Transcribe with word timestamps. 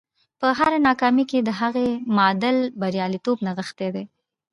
په 0.39 0.47
هره 0.57 0.77
ناکامي 0.87 1.25
کې 1.31 1.39
د 1.43 1.49
هغې 1.61 1.87
معادل 2.15 2.57
برياليتوب 2.81 3.37
نغښتی 3.45 3.89
دی. 3.95 4.03